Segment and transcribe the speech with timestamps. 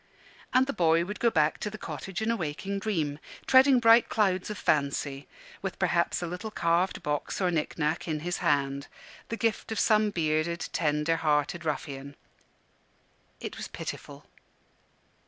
[0.51, 4.09] And the child would go back to the cottage in a waking dream, treading bright
[4.09, 5.27] clouds of fancy,
[5.61, 8.87] with perhaps a little carved box or knick knack in his hand,
[9.29, 12.15] the gift of some bearded, tender hearted ruffian.
[13.39, 14.25] It was pitiful.